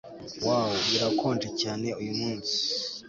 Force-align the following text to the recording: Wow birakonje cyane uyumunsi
Wow 0.45 0.71
birakonje 0.89 1.49
cyane 1.61 1.87
uyumunsi 2.01 2.53